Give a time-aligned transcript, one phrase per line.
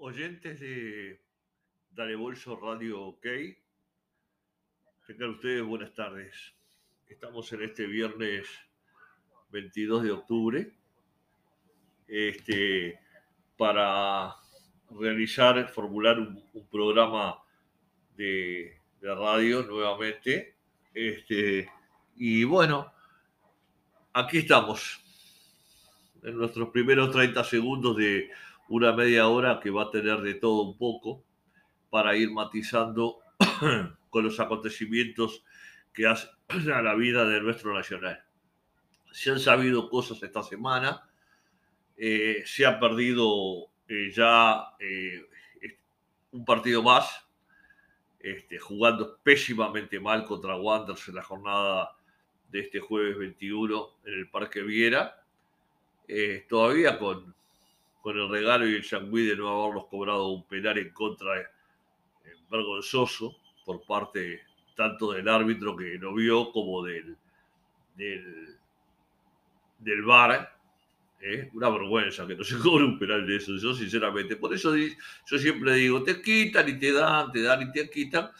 [0.00, 1.20] oyentes de
[1.90, 3.26] Dale Bolso Radio OK.
[5.06, 6.34] Tengan ustedes buenas tardes.
[7.06, 8.46] Estamos en este viernes
[9.50, 10.72] 22 de octubre
[12.08, 12.98] este,
[13.58, 14.34] para
[14.98, 17.38] realizar, formular un, programa
[18.16, 20.54] de, de, radio nuevamente.
[20.94, 21.70] Este,
[22.16, 22.90] y bueno,
[24.14, 24.98] aquí estamos
[26.22, 28.30] en nuestros primeros 30 segundos de
[28.70, 31.24] una media hora que va a tener de todo un poco
[31.90, 33.18] para ir matizando
[34.10, 35.44] con los acontecimientos
[35.92, 36.30] que hacen
[36.72, 38.22] a la vida de nuestro nacional.
[39.10, 41.02] Se han sabido cosas esta semana,
[41.96, 45.26] eh, se ha perdido eh, ya eh,
[46.30, 47.26] un partido más,
[48.20, 51.96] este, jugando pésimamente mal contra Wanderers en la jornada
[52.48, 55.24] de este jueves 21 en el Parque Viera,
[56.48, 57.34] todavía con
[58.00, 61.46] con el regalo y el changüí de no haberlos cobrado un penal en contra eh,
[62.50, 64.40] vergonzoso por parte
[64.74, 67.16] tanto del árbitro que lo vio como del,
[67.94, 68.56] del,
[69.78, 70.50] del VAR.
[71.20, 71.50] ¿eh?
[71.52, 74.36] Una vergüenza que no se cobre un penal de eso, yo sinceramente.
[74.36, 78.30] Por eso yo siempre digo, te quitan y te dan, te dan y te quitan,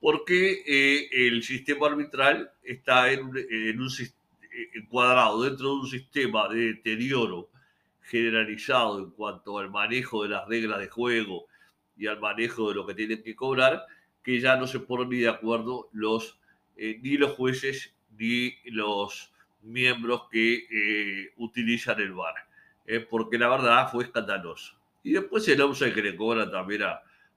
[0.00, 3.90] porque eh, el sistema arbitral está en, en un
[4.74, 7.51] encuadrado dentro de un sistema de deterioro
[8.02, 11.46] generalizado en cuanto al manejo de las reglas de juego
[11.96, 13.86] y al manejo de lo que tienen que cobrar,
[14.22, 16.38] que ya no se ponen ni de acuerdo los,
[16.76, 22.34] eh, ni los jueces ni los miembros que eh, utilizan el VAR,
[22.86, 24.74] eh, porque la verdad fue escandaloso.
[25.02, 26.82] Y después el offside que le cobran también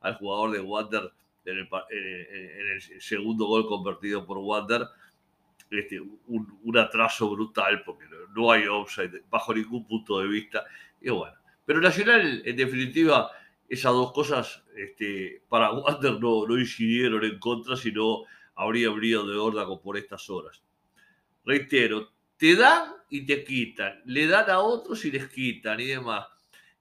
[0.01, 1.11] al jugador de Wander
[1.45, 4.81] en el, en el, segundo gol convertido por Wander,
[5.71, 10.63] este, un, atraso brutal, porque no, hay offside bajo ningún punto de vista.
[11.01, 11.35] Y bueno,
[11.65, 13.31] pero Nacional, en definitiva,
[13.67, 18.23] esas dos cosas este, para Wander no, no incidieron en contra, sino
[18.55, 20.63] habría brillo de órdago por estas horas.
[21.45, 26.27] Reitero, te dan y te quitan, le dan a otros y les quitan y demás.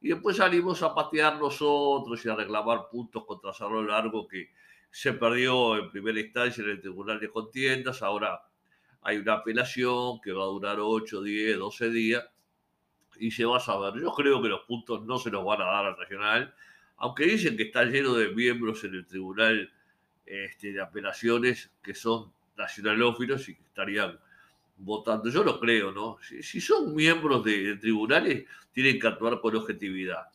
[0.01, 4.51] Y después salimos a patear nosotros y a reclamar puntos contra Cerro Largo que
[4.91, 8.41] se perdió en primera instancia en el Tribunal de Contiendas, ahora
[9.04, 12.25] hay una apelación que va a durar 8, 10, 12 días
[13.19, 14.00] y se va a saber.
[14.00, 16.54] Yo creo que los puntos no se los van a dar al Nacional,
[16.97, 19.70] aunque dicen que está lleno de miembros en el Tribunal
[20.25, 24.19] este, de Apelaciones que son nacionalófilos y que estarían
[24.78, 25.28] votando.
[25.28, 26.16] Yo lo creo, ¿no?
[26.22, 30.28] Si, son miembros de, tribunales, tienen que actuar con objetividad.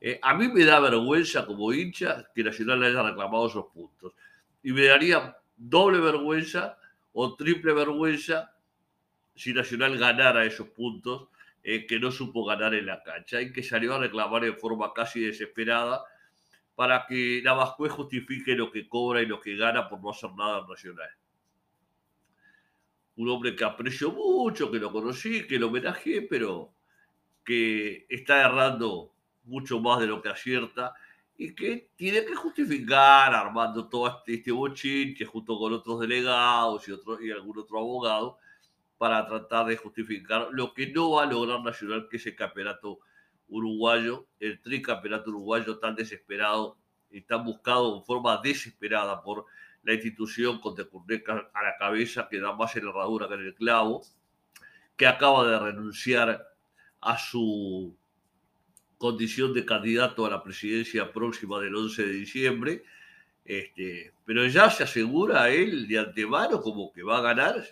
[0.00, 4.14] Eh, a mí me da vergüenza como hincha que Nacional haya reclamado esos puntos.
[4.62, 6.78] Y me daría doble vergüenza
[7.18, 8.52] o triple vergüenza
[9.34, 11.28] si Nacional ganara esos puntos
[11.62, 14.92] eh, que no supo ganar en la cancha y que salió a reclamar en forma
[14.92, 16.04] casi desesperada
[16.74, 20.60] para que Navascué justifique lo que cobra y lo que gana por no hacer nada
[20.60, 21.08] en Nacional.
[23.16, 26.74] Un hombre que aprecio mucho, que lo conocí, que lo homenajeé, pero
[27.42, 30.92] que está errando mucho más de lo que acierta
[31.38, 36.92] y que tiene que justificar armando todo este, este bochinche junto con otros delegados y,
[36.92, 38.38] otro, y algún otro abogado
[38.96, 43.00] para tratar de justificar lo que no va a lograr Nacional, que es el campeonato
[43.48, 46.78] uruguayo, el tricampeonato uruguayo tan desesperado
[47.10, 49.44] y tan buscado en forma desesperada por
[49.82, 53.40] la institución con Tecurneca a la cabeza, que da más en la herradura que en
[53.40, 54.02] el clavo,
[54.96, 56.48] que acaba de renunciar
[57.00, 57.94] a su
[58.98, 62.84] condición de candidato a la presidencia próxima del 11 de diciembre,
[63.44, 67.62] este, pero ya se asegura él de antemano como que va a ganar.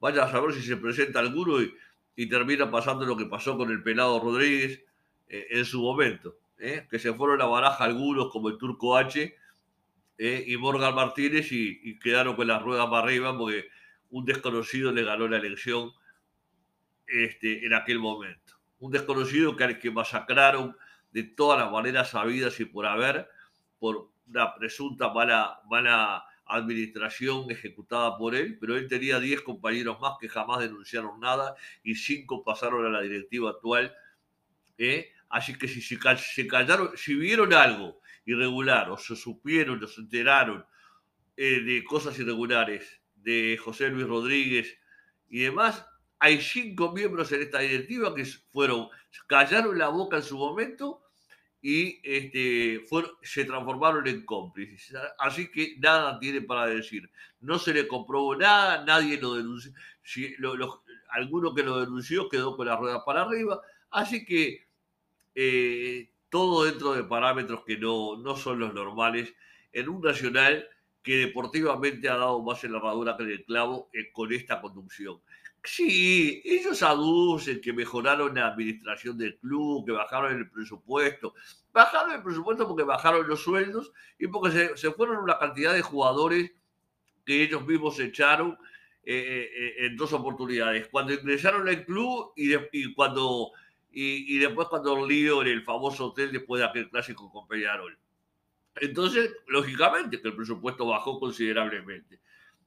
[0.00, 3.82] Vaya a saber si se presenta alguno y, termina pasando lo que pasó con el
[3.82, 4.84] pelado Rodríguez
[5.28, 9.34] eh, en su momento, eh, que se fueron a baraja algunos como el Turco H
[10.18, 13.68] eh, y Morgan Martínez y, quedaron con las ruedas para arriba porque
[14.10, 15.92] un desconocido le ganó la elección
[17.06, 20.76] este, en aquel momento un desconocido que, que masacraron
[21.12, 23.28] de todas las maneras sabidas y por haber,
[23.78, 30.14] por una presunta mala, mala administración ejecutada por él, pero él tenía 10 compañeros más
[30.20, 31.54] que jamás denunciaron nada
[31.84, 33.94] y 5 pasaron a la directiva actual.
[34.78, 35.12] ¿eh?
[35.28, 40.00] Así que si se, se, callaron, si vieron algo irregular o se supieron o se
[40.00, 40.66] enteraron
[41.36, 44.76] eh, de cosas irregulares de José Luis Rodríguez
[45.30, 45.86] y demás,
[46.22, 48.88] hay cinco miembros en esta directiva que fueron,
[49.26, 51.02] callaron la boca en su momento
[51.60, 52.84] y este,
[53.22, 54.94] se transformaron en cómplices.
[55.18, 57.10] Así que nada tiene para decir.
[57.40, 59.72] No se le comprobó nada, nadie lo denunció.
[61.10, 63.60] Alguno que lo denunció quedó con las ruedas para arriba.
[63.90, 64.64] Así que
[65.34, 69.34] eh, todo dentro de parámetros que no, no son los normales,
[69.72, 70.68] en un Nacional
[71.02, 74.60] que deportivamente ha dado más en la herradura que en el clavo eh, con esta
[74.60, 75.20] conducción.
[75.64, 81.34] Sí, ellos aducen que mejoraron la administración del club, que bajaron el presupuesto.
[81.72, 85.82] Bajaron el presupuesto porque bajaron los sueldos y porque se, se fueron una cantidad de
[85.82, 86.52] jugadores
[87.24, 88.58] que ellos mismos echaron
[89.04, 90.88] eh, eh, en dos oportunidades.
[90.88, 93.52] Cuando ingresaron al club y, y cuando
[93.92, 97.96] y, y, después cuando lío en el famoso hotel después de aquel clásico con Peñarol.
[98.76, 102.20] Entonces, lógicamente que el presupuesto bajó considerablemente.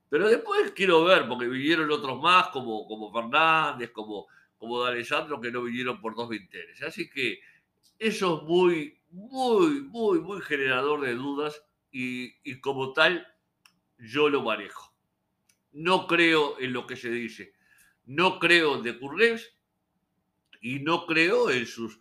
[0.09, 5.41] Pero después quiero ver, porque vinieron otros más, como, como Fernández, como, como de Alessandro,
[5.41, 6.81] que no vinieron por dos vinteres.
[6.83, 7.39] Así que
[7.97, 11.61] eso es muy, muy, muy, muy generador de dudas
[11.91, 13.25] y, como tal,
[13.97, 14.93] yo lo manejo.
[15.71, 17.53] No creo en lo que se dice.
[18.05, 19.57] No creo en De Currés
[20.61, 21.99] y no creo en sus,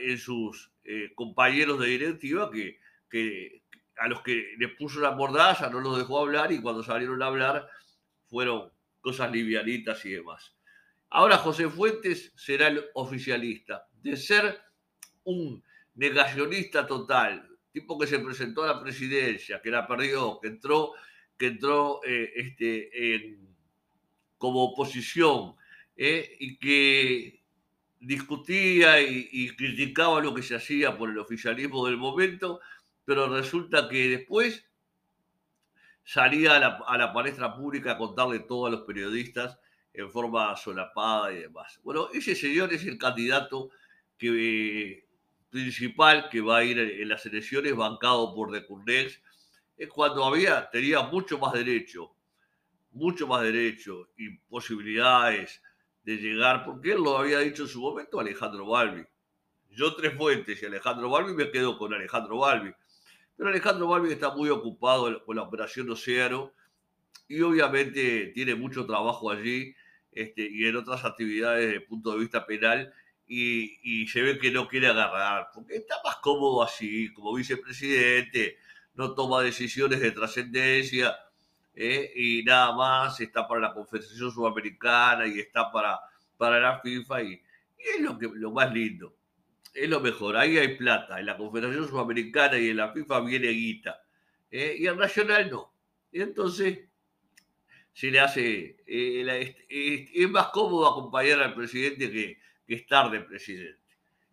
[0.00, 2.78] en sus eh, compañeros de directiva que,
[3.10, 3.62] que,
[3.98, 7.26] a los que les puso la mordaza, no los dejó hablar y cuando salieron a
[7.26, 7.68] hablar
[8.26, 8.70] fueron
[9.00, 10.56] cosas livianitas y demás.
[11.10, 13.86] Ahora José Fuentes será el oficialista.
[14.02, 14.60] De ser
[15.24, 15.62] un
[15.94, 20.92] negacionista total, tipo que se presentó a la presidencia, que la perdió, que entró,
[21.38, 23.56] que entró eh, este, en,
[24.38, 25.56] como oposición
[25.96, 27.42] eh, y que
[28.00, 32.60] discutía y, y criticaba lo que se hacía por el oficialismo del momento,
[33.06, 34.66] pero resulta que después
[36.02, 39.58] salía a la, palestra pública a contarle todo a los periodistas
[39.94, 41.80] en forma solapada y demás.
[41.82, 43.70] Bueno, ese señor es el candidato
[44.18, 45.06] que,
[45.48, 49.22] principal que va a ir en las elecciones bancado por Decurnex,
[49.76, 52.12] es cuando había, tenía mucho más derecho,
[52.90, 55.62] mucho más derecho y posibilidades
[56.02, 59.04] de llegar, porque él lo había dicho en su momento Alejandro Balbi.
[59.70, 62.72] Yo tres fuentes y Alejandro Balbi me quedo con Alejandro Balbi.
[63.36, 66.52] Pero Alejandro Balbi está muy ocupado con la operación Océano
[67.28, 69.74] y obviamente tiene mucho trabajo allí
[70.12, 72.92] este, y en otras actividades desde el punto de vista penal
[73.26, 78.56] y, se ve que no quiere agarrar, porque está más cómodo así, como vicepresidente,
[78.94, 81.16] no toma decisiones de trascendencia
[81.74, 82.12] ¿eh?
[82.14, 85.98] y nada más, está para la Confederación Sudamericana y está para,
[86.36, 89.15] para la FIFA y, y es lo, que, lo más lindo
[89.76, 90.36] es lo mejor.
[90.36, 91.20] Ahí hay plata.
[91.20, 94.02] En la Confederación Sudamericana y en la FIFA viene guita.
[94.50, 94.76] ¿eh?
[94.78, 95.72] Y el Nacional no.
[96.10, 96.78] Y entonces
[97.92, 98.76] se le hace.
[98.86, 103.80] Eh, es, es, más cómodo acompañar al presidente que, que estar de presidente.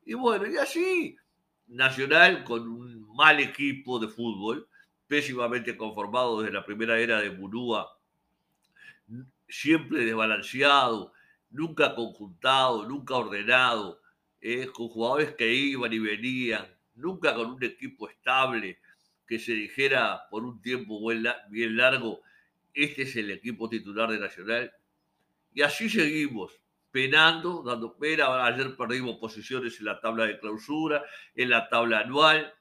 [0.06, 1.18] Y bueno, y así,
[1.68, 4.68] Nacional con un mal equipo de fútbol,
[5.08, 7.98] pésimamente conformado desde la primera era de Murúa,
[9.48, 11.14] siempre desbalanceado,
[11.52, 14.03] nunca conjuntado, nunca ordenado
[14.46, 18.78] eh, con jugadores que iban y venían, nunca con un equipo estable
[19.26, 21.00] que se dijera por un tiempo
[21.50, 22.20] bien largo,
[22.74, 24.74] este es el equipo titular de Nacional.
[25.54, 26.60] Y así seguimos,
[26.92, 28.46] penando, dando pena.
[28.46, 31.06] Ayer perdimos posiciones en la tabla de clausura,
[31.36, 32.54] en la tabla anual,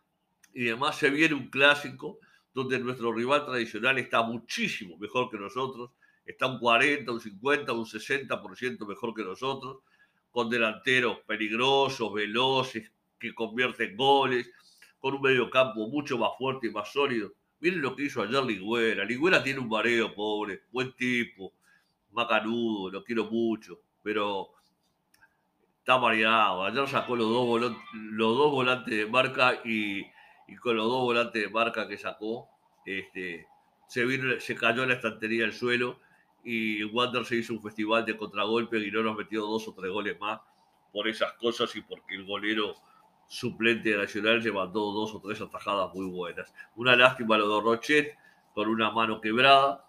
[0.54, 2.20] y además se viene un clásico
[2.54, 5.90] donde nuestro rival tradicional está muchísimo mejor que nosotros,
[6.24, 9.78] está un 40, un 50, un 60% mejor que nosotros
[10.32, 12.90] con delanteros peligrosos, veloces,
[13.20, 14.50] que convierten goles,
[14.98, 17.32] con un mediocampo mucho más fuerte y más sólido.
[17.60, 19.04] Miren lo que hizo ayer Ligüera.
[19.04, 21.52] Ligüera tiene un mareo, pobre, buen tipo,
[22.10, 24.54] macanudo, lo quiero mucho, pero
[25.78, 26.64] está mareado.
[26.64, 27.46] Ayer sacó los dos,
[28.50, 30.00] volantes, de marca y,
[30.48, 32.48] y, con los dos volantes de marca que sacó,
[32.86, 33.46] este,
[33.86, 36.00] se, vino, se cayó en la estantería del suelo
[36.44, 40.18] y Wander se hizo un festival de contragolpe no nos metió dos o tres goles
[40.18, 40.40] más
[40.92, 42.74] por esas cosas y porque el golero
[43.26, 46.52] suplente de Nacional se mandó dos o tres atajadas muy buenas.
[46.76, 48.18] Una lástima lo de Rochet
[48.54, 49.86] con una mano quebrada.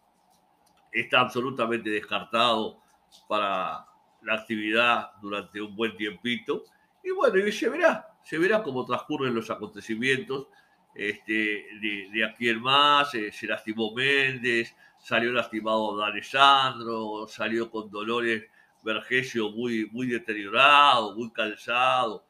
[0.91, 2.79] Está absolutamente descartado
[3.27, 3.85] para
[4.21, 6.63] la actividad durante un buen tiempito.
[7.03, 10.47] Y bueno, y se verá, se verá cómo transcurren los acontecimientos.
[10.95, 11.33] Este,
[11.81, 17.91] de, de aquí en más, eh, se lastimó Méndez, salió lastimado de Alessandro, salió con
[17.91, 18.45] dolores
[18.83, 22.25] Vergesio muy, muy deteriorado, muy cansado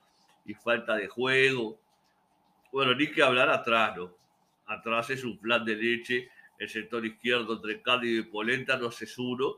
[0.46, 1.80] y falta de juego.
[2.72, 4.12] Bueno, ni que hablar atrás, ¿no?
[4.66, 9.18] Atrás es un plan de leche, el sector izquierdo entre Cándido y Polenta no es
[9.18, 9.58] uno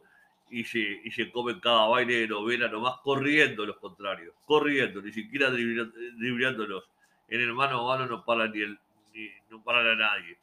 [0.49, 5.11] y se, y se comen cada baile de novela nomás corriendo los contrarios, corriendo, ni
[5.11, 6.85] siquiera driblándolos.
[7.27, 8.79] En el mano a mano no para ni, el,
[9.13, 10.37] ni no para nadie.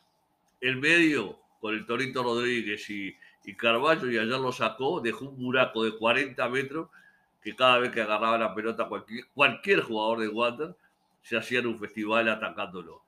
[0.61, 5.37] El medio, con el Torito Rodríguez y, y Carballo y ayer lo sacó, dejó un
[5.41, 6.91] buraco de 40 metros
[7.41, 10.75] que cada vez que agarraba la pelota cualquier, cualquier jugador de Water
[11.23, 13.05] se hacían un festival atacándolo.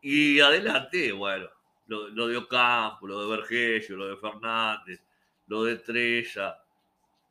[0.00, 1.48] Y adelante, bueno,
[1.86, 5.00] lo, de Ocampo, lo de Vergesio, lo de Fernández,
[5.46, 6.58] lo de Trella,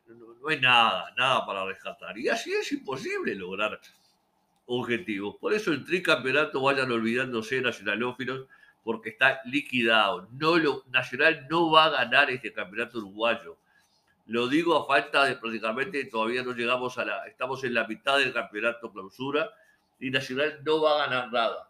[0.08, 2.18] no, hay nada, nada para rescatar.
[2.18, 3.82] Y así es imposible lograr
[4.66, 5.36] objetivos.
[5.42, 8.48] Por eso el tricampeonato, vayan olvidándose, nacionalófilos,
[8.84, 10.28] porque está liquidado.
[10.92, 13.58] Nacional no va a ganar este campeonato uruguayo.
[14.28, 18.18] Lo digo a falta de prácticamente todavía no llegamos a la, estamos en la mitad
[18.18, 19.52] del campeonato clausura
[20.00, 21.70] y Nacional no va a ganar nada.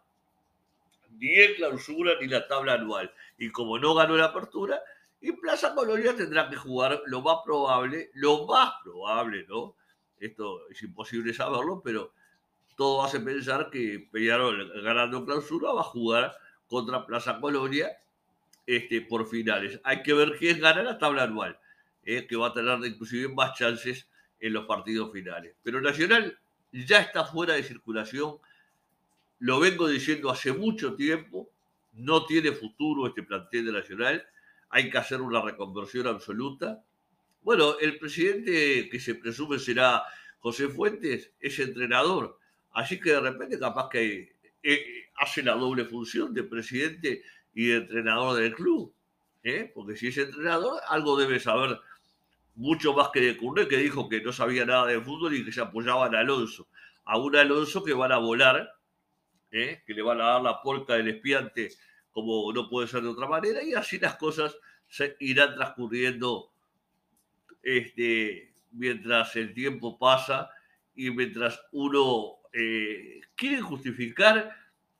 [1.18, 3.12] Ni en clausura ni la tabla anual.
[3.36, 4.80] Y como no ganó la apertura,
[5.20, 9.76] y Plaza Colonia tendrá que jugar lo más probable, lo más probable, ¿no?
[10.18, 12.12] Esto es imposible saberlo, pero
[12.76, 16.36] todo hace pensar que Peñarol ganando clausura va a jugar
[16.72, 17.98] contra Plaza Colonia
[18.66, 19.78] este, por finales.
[19.84, 21.58] Hay que ver quién gana la tabla anual,
[22.02, 24.08] eh, que va a tener inclusive más chances
[24.40, 25.54] en los partidos finales.
[25.62, 26.38] Pero Nacional
[26.72, 28.38] ya está fuera de circulación,
[29.40, 31.50] lo vengo diciendo hace mucho tiempo,
[31.92, 34.26] no tiene futuro este plantel de Nacional,
[34.70, 36.82] hay que hacer una reconversión absoluta.
[37.42, 40.04] Bueno, el presidente que se presume será
[40.38, 42.38] José Fuentes es entrenador,
[42.72, 47.22] así que de repente capaz que eh, hace la doble función de presidente
[47.54, 48.92] y de entrenador del club.
[49.42, 49.70] ¿eh?
[49.74, 51.78] Porque si es entrenador, algo debe saber
[52.54, 55.52] mucho más que de Curné, que dijo que no sabía nada de fútbol y que
[55.52, 56.68] se apoyaba en Alonso.
[57.04, 58.74] A un Alonso que van a volar,
[59.50, 59.82] ¿eh?
[59.86, 61.70] que le van a dar la polca del espiante
[62.12, 64.54] como no puede ser de otra manera, y así las cosas
[64.86, 66.52] se irán transcurriendo
[67.62, 70.50] este, mientras el tiempo pasa
[70.94, 72.36] y mientras uno
[73.34, 74.54] quiere justificar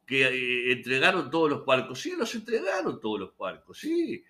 [0.07, 2.01] que eh, entregaron todos los palcos.
[2.01, 4.25] Sí, los entregaron todos los palcos, sí.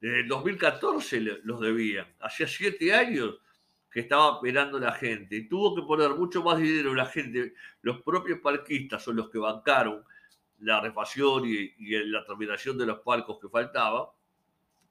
[0.00, 2.06] Desde el 2014 los debían.
[2.20, 3.40] Hacía siete años
[3.90, 7.54] que estaba esperando la gente y tuvo que poner mucho más dinero la gente.
[7.82, 10.04] Los propios palquistas son los que bancaron
[10.60, 11.72] la refacción y,
[12.06, 14.06] la terminación de los palcos que faltaban.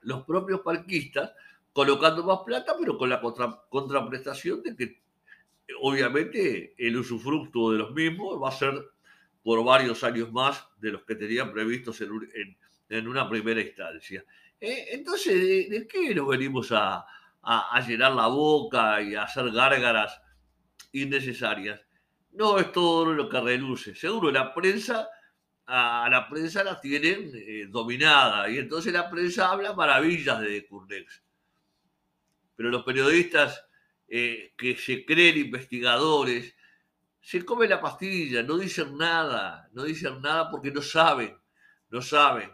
[0.02, 1.32] Los propios palquistas
[1.74, 3.22] colocando más plata, pero con la
[3.70, 5.02] contraprestación de que
[5.82, 8.90] obviamente el usufructo de los mismos va a ser
[9.48, 14.26] por varios años más de los que tenían previstos en, una primera instancia.
[14.60, 17.06] Eh, entonces, ¿de, qué nos venimos a,
[17.88, 20.22] llenar la boca y a hacer gárgaras
[20.92, 21.80] innecesarias?
[22.34, 23.96] No es todo lo que reluce.
[23.96, 25.08] Seguro la prensa,
[25.66, 31.24] a la prensa la tienen eh, dominada y entonces la prensa habla maravillas de Curnex.
[32.54, 33.66] Pero los periodistas
[34.10, 36.54] eh, que se creen investigadores,
[37.28, 41.36] se come la pastilla, no dicen nada, no dicen nada porque no saben,
[41.90, 42.50] no saben.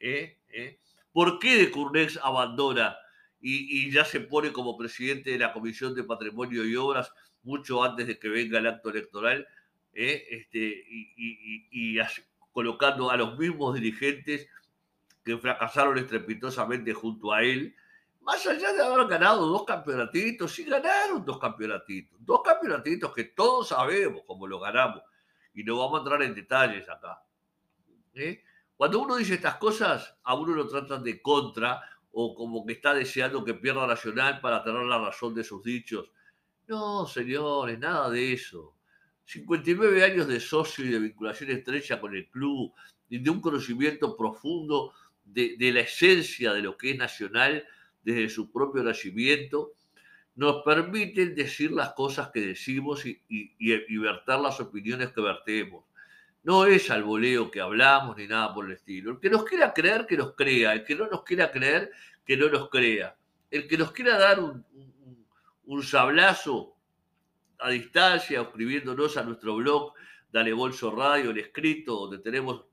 [0.00, 0.40] ¿eh?
[0.48, 0.80] ¿Eh?
[1.12, 2.96] ¿Por qué de Curnex abandona
[3.40, 7.12] y, ya se pone como presidente de la Comisión de Patrimonio y Obras
[7.44, 9.46] mucho antes de que venga el acto electoral?
[9.94, 10.26] ¿eh?
[10.28, 11.96] Este, y,
[12.50, 14.48] colocando a los mismos dirigentes
[15.24, 17.76] que fracasaron estrepitosamente junto a él,
[18.26, 23.68] más allá de haber ganado dos campeonatitos, sí ganaron dos campeonatitos, dos campeonatitos que todos
[23.68, 25.00] sabemos cómo lo ganamos
[25.54, 27.22] y no vamos a entrar en detalles acá.
[28.14, 28.42] ¿eh?
[28.76, 31.80] Cuando uno dice estas cosas, a uno lo tratan de contra
[32.10, 36.10] o como que está deseando que pierda Nacional para tener la razón de sus dichos.
[36.66, 38.74] No, señores, nada de eso.
[39.24, 42.72] 59 años de socio y de vinculación estrecha con el club
[43.08, 44.92] y de un conocimiento profundo
[45.24, 47.64] de, de la esencia de lo que es Nacional
[48.06, 49.72] desde su propio nacimiento,
[50.36, 55.84] nos permiten decir las cosas que decimos y, y, las opiniones que vertemos.
[56.44, 59.10] No es al voleo que hablamos ni nada por el estilo.
[59.10, 60.74] El que nos quiera creer, que nos crea.
[60.74, 61.90] El que no nos quiera creer,
[62.24, 63.16] que no nos crea.
[63.50, 64.64] El que nos quiera dar un,
[65.64, 66.76] un, sablazo
[67.58, 69.94] a distancia, escribiéndonos a nuestro blog,
[70.30, 72.66] Dale Bolso Radio, el escrito, donde tenemos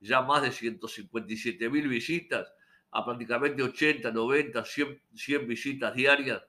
[0.00, 2.52] ya más de 157 mil visitas,
[2.94, 6.42] a prácticamente 80, 90, 100, visitas diarias,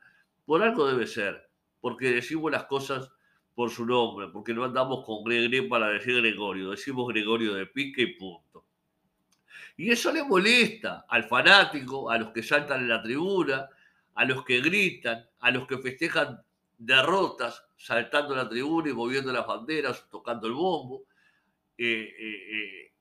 [0.46, 1.50] por algo debe ser,
[1.82, 3.12] porque decimos las cosas
[3.56, 8.04] por su nombre, porque no andamos con Gregorio para decir Gregorio, decimos Gregorio de pique
[8.04, 8.64] y punto.
[9.76, 13.68] Y eso le molesta al fanático, a los que saltan en la tribuna,
[14.14, 16.40] a los que gritan, a los que festejan
[16.78, 21.06] derrotas saltando en la tribuna y moviendo las banderas, tocando el bombo.
[21.76, 22.92] Eh, eh, eh,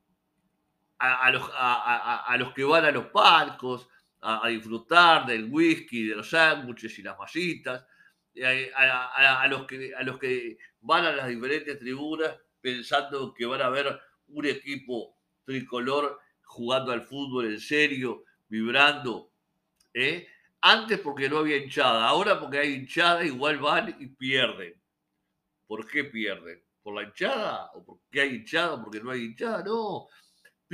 [1.12, 3.88] a, los, a, los, que van a los palcos
[4.20, 7.84] a, disfrutar del whisky, de los sándwiches y las masitas,
[8.42, 13.68] a, los que, a los que van a las diferentes tribunas pensando que van a
[13.68, 19.32] ver un equipo tricolor jugando al fútbol en serio, vibrando.
[19.92, 20.26] ¿eh?
[20.62, 24.80] Antes porque no había hinchada, ahora porque hay hinchada igual van y pierden.
[25.66, 26.64] ¿Por qué pierden?
[26.84, 30.06] por la hinchada, o porque hay hinchada, porque no hay hinchada, no.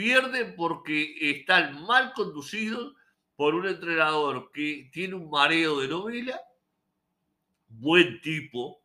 [0.00, 2.94] Pierden porque están mal conducidos
[3.36, 6.40] por un entrenador que tiene un mareo de novela,
[7.68, 8.82] buen tipo,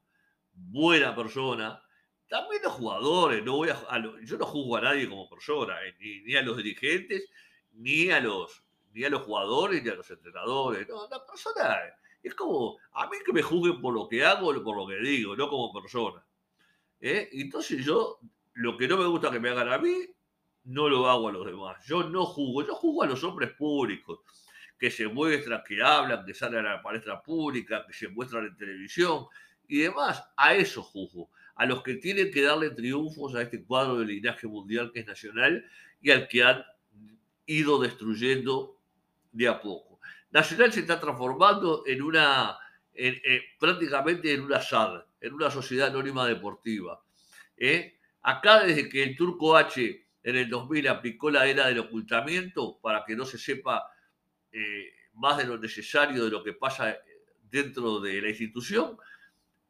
[0.51, 1.81] buena persona,
[2.27, 5.95] también los jugadores, no voy a, yo no juzgo a nadie como persona, eh,
[6.25, 7.29] ni, a los dirigentes,
[7.71, 10.85] ni a los, ni a los jugadores, ni a los entrenadores.
[10.89, 11.79] No, la persona
[12.21, 15.33] es como, a mí que me juzguen por lo que hago, por lo que digo,
[15.33, 16.21] no como persona.
[16.99, 17.29] ¿eh?
[17.31, 18.19] Entonces yo,
[18.55, 20.13] lo que no me gusta que me hagan a mí,
[20.65, 21.83] no lo hago a los demás.
[21.85, 24.19] Yo no juzgo, yo juzgo a los hombres públicos,
[24.77, 28.57] que se muestran, que hablan, que salen a la palestra pública, que se muestran en
[28.57, 29.25] televisión
[29.67, 30.23] y demás.
[30.35, 34.47] A eso juzgo a los que tienen que darle triunfos a este cuadro de linaje
[34.47, 35.65] mundial que es nacional
[36.01, 36.63] y al que han
[37.45, 38.77] ido destruyendo
[39.31, 39.99] de a poco.
[40.31, 42.57] Nacional se está transformando en una,
[43.57, 47.01] prácticamente en una SAD, en una sociedad anónima deportiva.
[47.55, 47.97] ¿eh?
[48.21, 53.05] Acá desde que el Turco H en el 2000 aplicó la era del ocultamiento para
[53.05, 53.85] que no se sepa
[54.51, 56.97] eh, más de lo necesario de lo que pasa
[57.43, 58.97] dentro de la institución,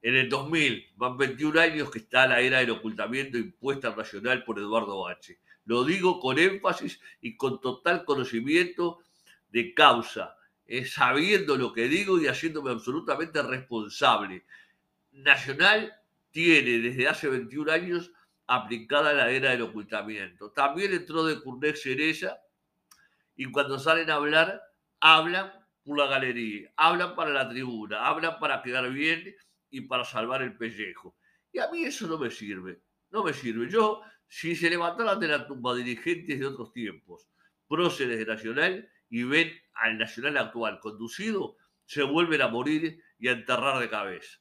[0.02, 4.46] en el 2000, van 21 años que está la era del ocultamiento impuesta al Nacional
[4.46, 5.38] por Eduardo H.
[5.66, 9.00] Lo digo con énfasis y con total conocimiento
[9.50, 14.46] de causa, eh, sabiendo lo que digo y haciéndome absolutamente responsable.
[15.12, 15.94] Nacional
[16.32, 18.12] tiene desde hace 21 años
[18.48, 20.52] aplicada la era del ocultamiento.
[20.52, 22.38] También entró de Curnex Cereza
[23.36, 24.62] y cuando salen a hablar,
[25.00, 25.52] hablan
[25.84, 29.36] por la galería, hablan para la tribuna, hablan para quedar bien
[29.70, 31.16] y para salvar el pellejo.
[31.52, 33.70] Y a mí eso no me sirve, no me sirve.
[33.70, 37.28] Yo, si se levantaran de la tumba dirigentes de otros tiempos,
[37.68, 43.34] próceres de Nacional, y ven al Nacional actual conducido, se vuelven a morir y a
[43.34, 44.40] enterrar de cabeza.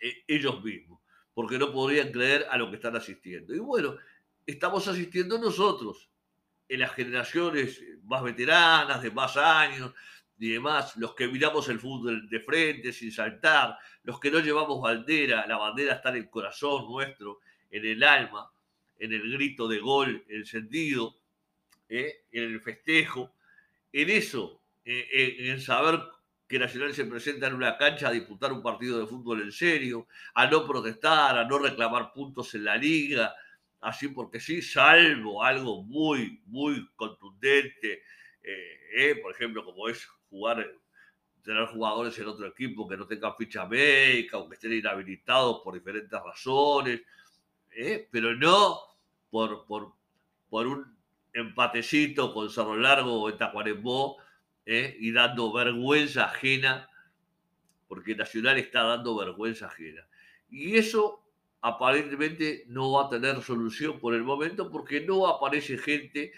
[0.00, 0.99] E, ellos mismos,
[1.34, 3.54] porque no podrían creer a lo que están asistiendo.
[3.54, 3.96] Y bueno,
[4.46, 6.08] estamos asistiendo nosotros,
[6.68, 9.92] en las generaciones más veteranas, de más años,
[10.38, 14.80] y demás, los que miramos el fútbol de frente sin saltar, los que no llevamos
[14.80, 18.50] bandera, la bandera está en el corazón nuestro, en el alma,
[18.98, 21.16] en el grito de gol encendido,
[21.88, 22.24] ¿eh?
[22.32, 23.34] en el festejo,
[23.92, 26.00] en eso, en saber
[26.50, 30.08] que Nacional se presenta en una cancha a disputar un partido de fútbol en serio,
[30.34, 33.32] a no protestar, a no reclamar puntos en la liga,
[33.80, 38.02] así porque sí, salvo algo muy, muy contundente,
[38.42, 40.68] eh, eh, por ejemplo, como es jugar,
[41.44, 45.74] tener jugadores en otro equipo que no tengan ficha médica o que estén inhabilitados por
[45.74, 47.00] diferentes razones,
[47.70, 48.08] ¿eh?
[48.10, 48.76] pero no
[49.30, 49.92] por, por,
[50.48, 50.98] por, un
[51.32, 54.16] empatecito con Cerro Largo o en Tacuarembó
[54.70, 54.96] ¿eh?
[55.00, 56.88] y dando vergüenza ajena,
[57.88, 60.06] porque Nacional está dando vergüenza ajena.
[60.48, 61.24] Y eso
[61.60, 66.32] aparentemente no va a tener solución por el momento porque no aparece gente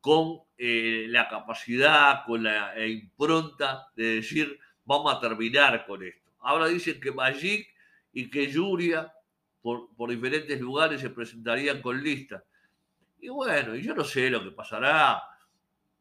[0.00, 6.32] con eh, la capacidad, con la impronta de decir, vamos a terminar con esto.
[6.40, 7.68] Ahora dicen que Magic
[8.12, 9.12] y que Yuria,
[9.62, 12.42] por, diferentes lugares, se presentarían con lista.
[13.20, 15.22] Y bueno, yo no sé lo que pasará,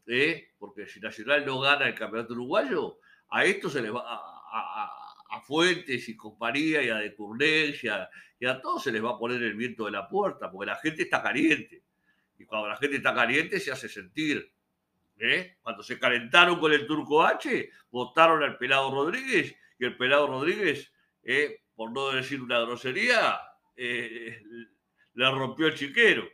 [0.08, 0.52] ¿eh?
[0.58, 5.02] porque si Nacional no gana el campeonato uruguayo, a esto se les va a,
[5.44, 7.13] Fuentes y compañía y a De
[7.91, 10.68] a, y a todos se les va a poner el viento de la puerta, porque
[10.68, 11.84] la gente está caliente.
[12.39, 14.52] Y cuando la gente está caliente se hace sentir.
[15.18, 15.58] ¿eh?
[15.62, 20.91] Cuando se calentaron con el Turco H, votaron al Pelado Rodríguez y el Pelado Rodríguez,
[21.24, 21.63] ¿eh?
[21.76, 23.39] por no decir una grosería,
[23.76, 24.41] eh,
[25.13, 26.28] le rompió el chiquero.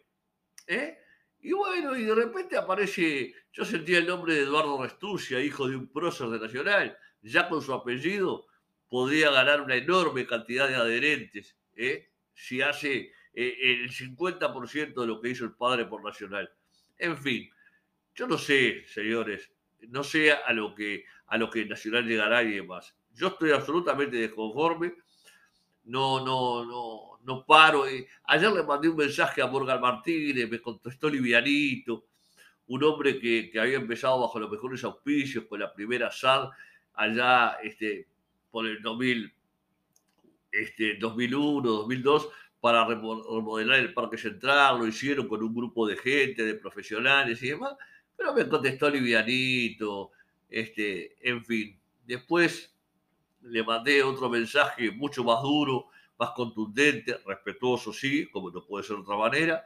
[1.41, 5.75] Y bueno, y de repente aparece, yo sentía el nombre de Eduardo Restucia, hijo de
[5.75, 8.45] un prócer de Nacional, ya con su apellido
[8.87, 11.57] podría ganar una enorme cantidad de adherentes,
[12.33, 16.51] si hace eh, el 50% de lo que hizo el padre por Nacional.
[16.97, 17.49] En fin,
[18.13, 19.51] yo no sé, señores,
[19.87, 22.95] no sé a lo que, a lo que Nacional llegará y demás.
[23.13, 24.93] Yo estoy absolutamente desconforme,
[25.85, 27.87] no, no, no, no paro.
[27.87, 32.05] Eh, ayer le mandé un mensaje a Morgan Martínez, me contestó livianito,
[32.67, 36.49] un hombre que, había empezado bajo los mejores auspicios con la primera SAD
[36.93, 38.07] allá este,
[38.49, 39.33] por el 2000,
[40.51, 46.45] este, 2001, 2002, para remodelar el Parque Central, lo hicieron con un grupo de gente,
[46.45, 47.73] de profesionales y demás,
[48.15, 50.11] pero me contestó livianito,
[50.47, 51.79] este, en fin.
[52.05, 52.70] Después
[53.43, 58.97] le mandé otro mensaje mucho más duro, más contundente, respetuoso, sí, como no puede ser
[58.97, 59.63] de otra manera,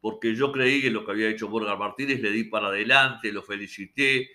[0.00, 3.42] porque yo creí que lo que había hecho Morgan Martínez, le di para adelante, lo
[3.42, 4.30] felicité,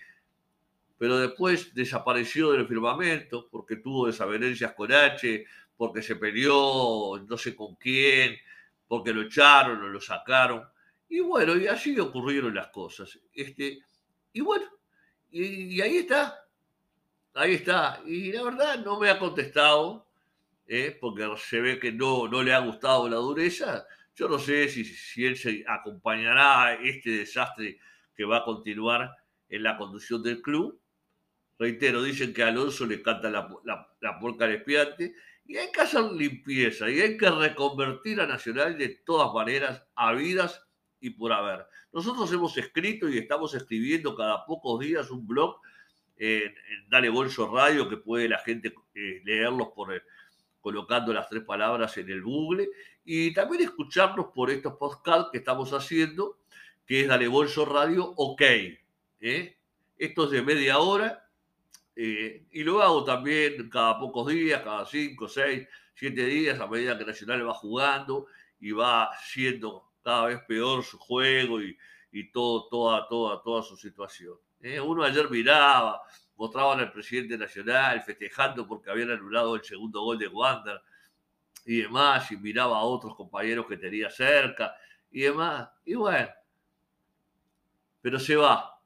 [0.98, 5.44] pero después desapareció del firmamento porque tuvo desavenencias con H,
[5.76, 8.36] porque se peleó no sé con quién,
[8.86, 10.62] porque lo echaron o lo sacaron.
[11.08, 13.18] Y bueno, y así ocurrieron las cosas.
[13.32, 13.80] Este,
[14.32, 14.66] y bueno,
[15.30, 16.41] y, ahí está,
[17.34, 18.00] ahí está.
[18.06, 20.06] Y la verdad no me ha contestado,
[20.66, 20.96] ¿eh?
[21.00, 23.86] porque se ve que no, no le ha gustado la dureza.
[24.14, 27.78] Yo no sé si, si él se acompañará a este desastre
[28.14, 29.10] que va a continuar
[29.48, 30.78] en la conducción del club.
[31.58, 35.14] Reitero, dicen que a Alonso le canta la, la, la porca al espiante
[35.46, 40.12] y hay que hacer limpieza y hay que reconvertir a Nacional de todas maneras, a
[40.12, 40.66] vidas
[41.00, 41.66] y por haber.
[41.92, 45.60] Nosotros hemos escrito y estamos escribiendo cada pocos días un blog
[46.16, 46.54] en,
[46.88, 50.02] Dale Bolso Radio que puede la gente eh, leerlos por
[50.60, 52.68] colocando las tres palabras en el Google
[53.04, 56.38] y también escucharnos por estos podcasts que estamos haciendo,
[56.86, 58.42] que es Dale Bolso Radio OK.
[59.20, 59.56] ¿eh?
[59.98, 61.28] Esto es de media hora
[61.94, 66.96] eh, y lo hago también cada pocos días, cada cinco, seis, siete días, a medida
[66.96, 68.26] que Nacional va jugando
[68.60, 71.76] y va siendo cada vez peor su juego y,
[72.32, 74.36] todo, toda, toda, toda su situación.
[74.62, 74.80] ¿Eh?
[74.80, 76.02] Uno ayer miraba,
[76.36, 80.80] mostraban al presidente nacional festejando porque habían anulado el segundo gol de Wander
[81.64, 84.74] y demás, y miraba a otros compañeros que tenía cerca
[85.10, 85.68] y demás.
[85.84, 86.28] Y bueno,
[88.00, 88.80] pero se va.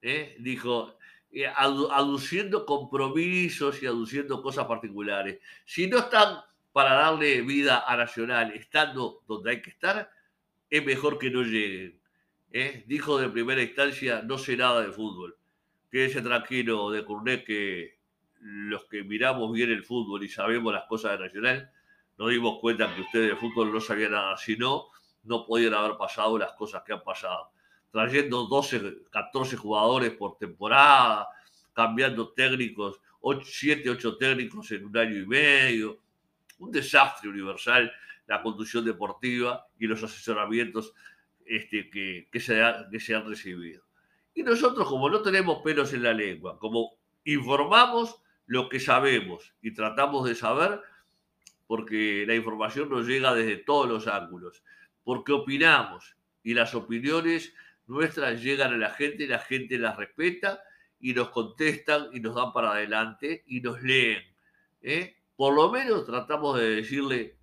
[0.00, 0.36] ¿eh?
[0.38, 0.96] Dijo,
[1.32, 5.38] eh, aduciendo compromisos y aduciendo cosas particulares.
[5.64, 6.40] Si no están
[6.72, 10.10] para darle vida a Nacional, estando donde hay que estar,
[10.68, 11.99] es mejor que no lleguen.
[12.50, 15.36] Dijo de primera instancia, no sé nada de fútbol.
[15.90, 17.98] Quédese tranquilo de Curné que
[18.40, 21.70] los que miramos bien el fútbol y sabemos las cosas de Nacional,
[22.18, 24.86] nos dimos cuenta que ustedes de fútbol no sabían nada, si no,
[25.24, 27.52] no podían haber pasado las cosas que han pasado.
[27.92, 31.28] Trayendo 12, 14 jugadores por temporada,
[31.72, 33.00] cambiando técnicos,
[33.44, 35.98] 7, 8 técnicos en un año y medio.
[36.58, 37.92] Un desastre universal
[38.30, 40.94] la conducción deportiva y los asesoramientos
[41.50, 43.82] este, que, se han recibido.
[44.34, 46.92] Y nosotros, como no tenemos pelos en la lengua, como
[47.24, 50.80] informamos lo que sabemos y tratamos de saber,
[51.66, 54.62] porque la información nos llega desde todos los ángulos,
[55.02, 57.52] porque opinamos y las opiniones
[57.88, 60.62] nuestras llegan a la gente, y la gente las respeta
[61.00, 64.22] y nos contestan y nos dan para adelante y nos leen.
[64.82, 65.16] ¿eh?
[65.34, 67.38] Por lo menos tratamos de decirle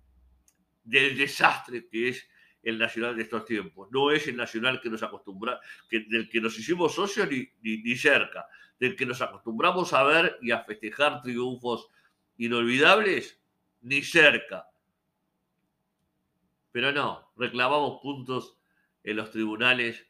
[0.82, 2.26] del desastre que es
[2.62, 3.88] el nacional de estos tiempos.
[3.90, 8.46] No es el nacional que nos acostumbra, que, del que nos hicimos socios ni, cerca,
[8.78, 11.88] del que nos acostumbramos a ver y a festejar triunfos
[12.36, 13.40] inolvidables,
[13.82, 14.66] ni cerca.
[16.72, 18.56] Pero no, reclamamos puntos
[19.02, 20.06] en los tribunales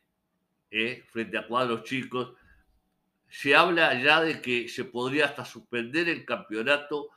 [0.71, 2.35] eh, frente a cuadros chicos.
[3.29, 7.11] Se habla ya de que se podría hasta suspender el campeonato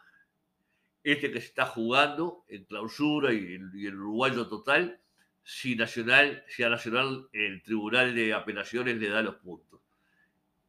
[1.04, 5.01] este que se está jugando en clausura y, el uruguayo total,
[5.44, 9.82] si Nacional, si a Nacional el Tribunal de Apelaciones le da los puntos.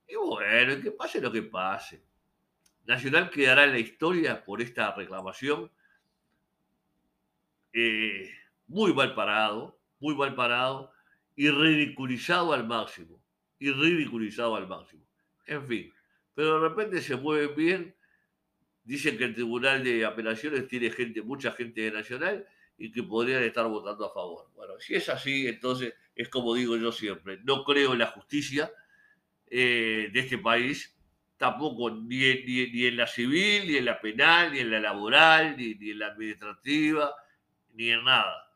[0.06, 2.02] Y bueno, que pase lo que pase.
[2.84, 5.70] Nacional quedará en la historia por esta reclamación
[7.72, 8.30] eh,
[8.66, 10.92] muy mal parado, muy mal parado
[11.36, 13.22] y ridiculizado al máximo.
[13.58, 15.04] Y ridiculizado al máximo.
[15.46, 15.94] En fin,
[16.34, 17.94] pero de repente se mueve bien
[18.84, 22.46] Dicen que el Tribunal de Apelaciones tiene gente, mucha gente de Nacional
[22.82, 24.50] y que podrían estar votando a favor.
[24.56, 28.72] Bueno, si es así, entonces es como digo yo siempre, no creo en la justicia
[29.46, 30.92] eh, de este país,
[31.36, 35.98] tampoco ni, en la civil, ni en la penal, ni en la laboral, ni, en
[36.00, 37.14] la administrativa,
[37.74, 38.50] ni en nada.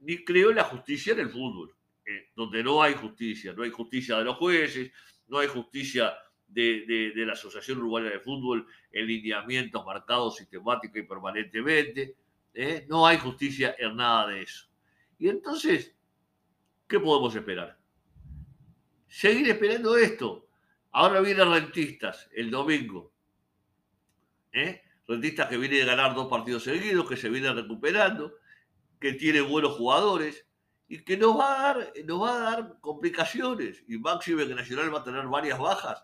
[0.00, 3.70] Ni creo en la justicia en el fútbol, eh, donde no hay justicia, no hay
[3.70, 4.90] justicia de los jueces,
[5.28, 6.16] no hay justicia
[6.48, 12.16] de, la Asociación Uruguaya de Fútbol en lineamientos marcados sistemática y permanentemente.
[12.56, 12.86] ¿Eh?
[12.88, 14.66] No hay justicia en nada de eso.
[15.18, 15.94] Y entonces,
[16.88, 17.78] ¿qué podemos esperar?
[19.06, 20.48] Seguir esperando esto.
[20.92, 23.12] Ahora vienen rentistas el domingo.
[24.52, 24.82] ¿eh?
[25.06, 28.34] Rentistas que vienen a ganar dos partidos seguidos, que se vienen recuperando,
[28.98, 30.46] que tiene buenos jugadores
[30.88, 33.84] y que nos va a dar, nos va a dar complicaciones.
[33.86, 36.02] Y máximo que Nacional va a tener varias bajas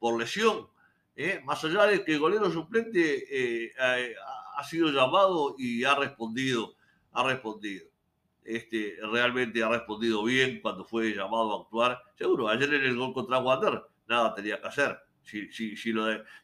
[0.00, 0.68] por lesión.
[1.14, 1.40] ¿eh?
[1.44, 3.72] Más allá de que el golero suplente
[4.56, 6.74] ha, sido llamado y ha respondido,
[7.12, 7.86] ha respondido.
[8.44, 12.02] Este, realmente ha respondido bien cuando fue llamado a actuar.
[12.16, 14.98] Seguro, ayer en el gol contra Wander nada tenía que hacer.
[15.22, 15.94] Si, si, si,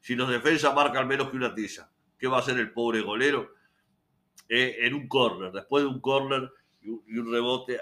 [0.00, 3.54] si los defensas marcan menos que una tiza, ¿qué va a hacer el pobre golero?
[4.48, 7.78] Eh, en un córner, después de un córner y, un rebote,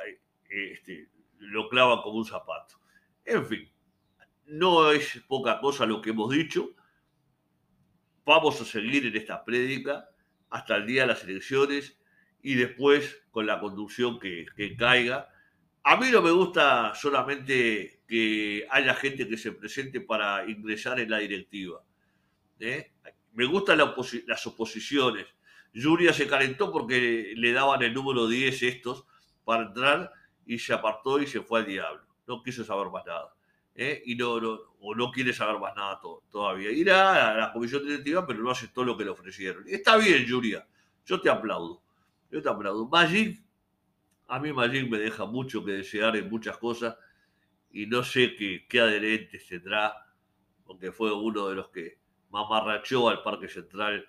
[0.49, 2.81] este, lo clava como un zapato.
[3.25, 3.71] En fin,
[4.47, 6.71] no es poca cosa lo que hemos dicho.
[8.25, 10.09] Vamos a seguir en esta prédica
[10.51, 11.99] hasta el día de las elecciones
[12.43, 14.47] y después con la conducción que,
[14.79, 15.29] caiga.
[15.83, 21.11] A mí no me gusta solamente que haya gente que se presente para ingresar en
[21.11, 21.83] la directiva.
[22.61, 22.93] ¿eh?
[23.35, 25.27] Me gustan las oposiciones.
[25.73, 29.05] Yuria se calentó porque le daban el número 10 estos
[29.45, 30.13] para entrar
[30.47, 32.03] y se apartó y se fue al diablo.
[32.27, 33.36] No quiso saber más nada.
[33.77, 34.03] ¿Eh?
[34.07, 36.71] Y no, o no quiere saber más nada todavía.
[36.71, 39.65] Irá a la comisión directiva, pero no aceptó lo que le ofrecieron.
[39.69, 40.67] Está bien, Yuria.
[41.05, 41.83] Yo te aplaudo.
[42.31, 42.89] Yo te aplaudo.
[42.89, 43.41] Magic,
[44.29, 46.97] a mí Magic me deja mucho que desear en muchas cosas
[47.71, 49.95] y no sé qué, qué adherentes tendrá,
[50.65, 51.99] porque fue uno de los que
[52.31, 54.07] mamarrachó al Parque Central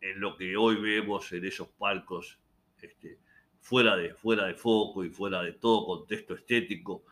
[0.00, 2.38] en lo que hoy vemos en esos palcos,
[2.80, 3.18] este,
[3.60, 7.04] fuera, de, fuera de foco y fuera de todo contexto estético.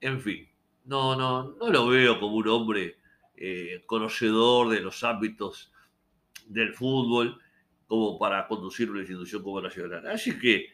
[0.00, 0.46] En fin,
[0.86, 2.98] no, no, no lo veo como un hombre
[3.36, 5.72] eh, conocedor de los ámbitos
[6.46, 7.40] del fútbol
[7.86, 10.06] como para conducir una institución como Nacional.
[10.08, 10.68] Así que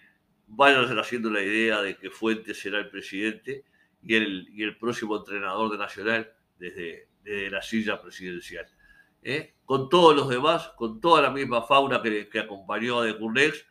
[0.47, 3.65] vayan haciendo la idea de que Fuentes será el presidente
[4.03, 8.67] y el, y el próximo entrenador de Nacional desde, desde la silla presidencial.
[9.23, 9.55] ¿eh?
[9.65, 13.67] con todos los demás, con toda la misma fauna que, acompañó a De Curnex,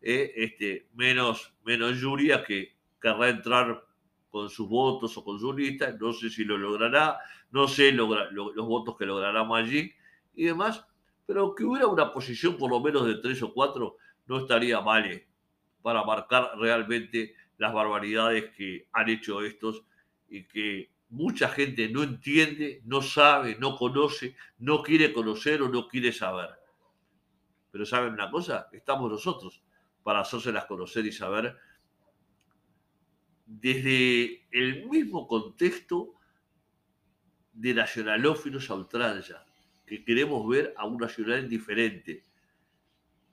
[0.00, 0.32] ¿eh?
[0.36, 3.84] este, menos, menos Yuria que querrá entrar
[4.32, 7.18] con sus votos o con su lista, no sé si lo logrará,
[7.50, 9.94] no sé los votos que logrará Magic
[10.34, 10.86] y demás,
[11.26, 15.04] pero que hubiera una posición por lo menos de tres o cuatro no estaría mal
[15.04, 15.28] ¿eh?
[15.82, 19.84] para marcar realmente las barbaridades que han hecho estos
[20.30, 25.86] y que mucha gente no entiende, no sabe, no conoce, no quiere conocer o no
[25.88, 26.48] quiere saber.
[27.70, 28.70] Pero ¿saben una cosa?
[28.72, 29.62] Estamos nosotros
[30.02, 31.54] para hacérselas conocer y saber
[33.60, 36.14] desde el mismo contexto
[37.52, 38.86] de nacionalófilos a
[39.86, 42.24] que queremos ver a un nacional diferente,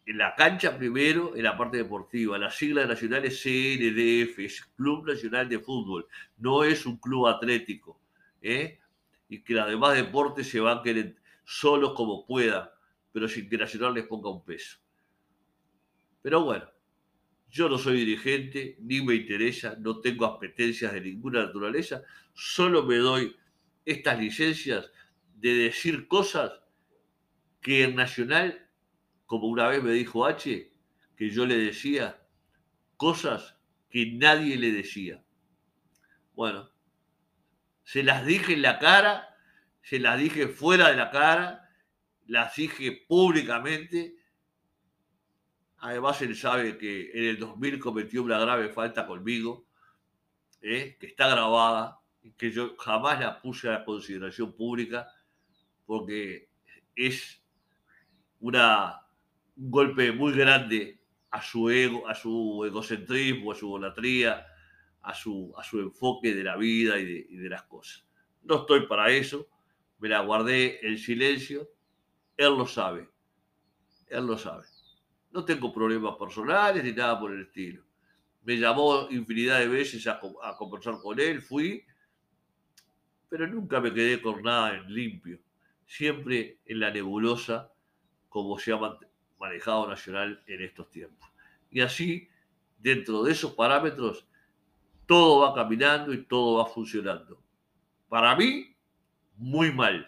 [0.05, 2.37] en la cancha primero, en la parte deportiva.
[2.37, 8.01] La sigla nacional es CNDF, es Club Nacional de Fútbol, no es un club atlético.
[8.41, 8.79] ¿eh?
[9.29, 12.67] Y que los demás deportes se van a querer solos como puedan,
[13.13, 14.79] pero sin que Nacional les ponga un peso.
[16.21, 16.65] Pero bueno,
[17.49, 22.97] yo no soy dirigente, ni me interesa, no tengo apetencias de ninguna naturaleza, solo me
[22.97, 23.35] doy
[23.85, 24.91] estas licencias
[25.35, 26.51] de decir cosas
[27.61, 28.69] que en Nacional
[29.25, 30.71] como una vez me dijo H,
[31.15, 32.19] que yo le decía
[32.97, 33.57] cosas
[33.89, 35.23] que nadie le decía.
[36.33, 36.71] Bueno,
[37.83, 39.35] se las dije en la cara,
[39.81, 41.69] se las dije fuera de la cara,
[42.25, 44.15] las dije públicamente.
[45.81, 49.65] Además, él sabe que en el 2000 cometió una grave falta conmigo,
[50.61, 50.97] ¿eh?
[50.99, 51.99] que está grabada,
[52.37, 55.07] que yo jamás la puse a consideración pública,
[55.85, 56.49] porque
[56.95, 57.41] es
[58.39, 59.01] una
[59.59, 64.45] un golpe muy grande a su ego, a su egocentrismo, a su golatría,
[65.01, 68.05] a su, a su enfoque de la vida y de, y de las cosas.
[68.43, 69.49] No estoy para eso,
[69.99, 71.69] me la guardé en silencio,
[72.37, 73.09] él lo sabe,
[74.07, 74.65] él lo sabe.
[75.31, 77.83] No tengo problemas personales ni nada por el estilo.
[78.43, 80.19] Me llamó infinidad de veces a,
[80.57, 81.83] conversar con él, fui,
[83.27, 85.39] pero nunca me quedé con nada en limpio.
[85.85, 87.71] Siempre en la nebulosa,
[88.27, 88.97] como se llama
[89.39, 91.29] manejado nacional en estos tiempos.
[91.69, 92.27] Y así,
[92.77, 94.27] dentro de esos parámetros,
[95.05, 97.41] todo va caminando y todo va funcionando.
[98.07, 98.75] Para mí,
[99.37, 100.07] muy mal.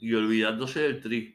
[0.00, 1.33] Y olvidándose del tri.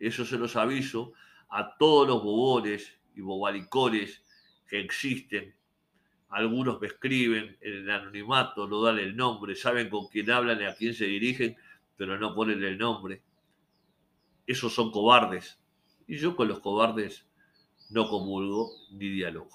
[0.00, 1.12] Eso se los aviso
[1.48, 4.24] a todos los bobones y bobalicones
[4.68, 5.54] que existen.
[6.30, 10.64] Algunos me escriben en el anonimato, no dan el nombre, saben con quién hablan y
[10.64, 11.56] a quién se dirigen,
[11.96, 13.22] pero no ponen el nombre
[14.50, 15.60] esos son cobardes.
[16.08, 17.24] Y yo con los cobardes
[17.88, 19.48] no comulgo ni diálogo.